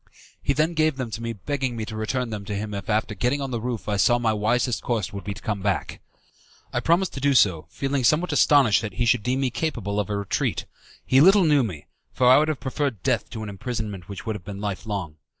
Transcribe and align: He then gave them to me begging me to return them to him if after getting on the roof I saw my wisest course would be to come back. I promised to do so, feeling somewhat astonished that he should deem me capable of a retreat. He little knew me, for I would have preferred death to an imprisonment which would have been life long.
He 0.41 0.53
then 0.53 0.73
gave 0.73 0.95
them 0.97 1.11
to 1.11 1.21
me 1.21 1.31
begging 1.33 1.75
me 1.75 1.85
to 1.85 1.95
return 1.95 2.31
them 2.31 2.43
to 2.45 2.55
him 2.55 2.73
if 2.73 2.89
after 2.89 3.13
getting 3.13 3.39
on 3.39 3.51
the 3.51 3.61
roof 3.61 3.87
I 3.87 3.97
saw 3.97 4.17
my 4.17 4.33
wisest 4.33 4.81
course 4.81 5.13
would 5.13 5.23
be 5.23 5.35
to 5.35 5.41
come 5.43 5.61
back. 5.61 6.01
I 6.73 6.79
promised 6.79 7.13
to 7.13 7.19
do 7.19 7.35
so, 7.35 7.67
feeling 7.69 8.03
somewhat 8.03 8.33
astonished 8.33 8.81
that 8.81 8.93
he 8.95 9.05
should 9.05 9.21
deem 9.21 9.41
me 9.41 9.51
capable 9.51 9.99
of 9.99 10.09
a 10.09 10.17
retreat. 10.17 10.65
He 11.05 11.21
little 11.21 11.43
knew 11.43 11.61
me, 11.61 11.85
for 12.13 12.25
I 12.25 12.39
would 12.39 12.47
have 12.47 12.59
preferred 12.59 13.03
death 13.03 13.29
to 13.29 13.43
an 13.43 13.49
imprisonment 13.49 14.09
which 14.09 14.25
would 14.25 14.35
have 14.35 14.43
been 14.43 14.59
life 14.59 14.87
long. 14.87 15.17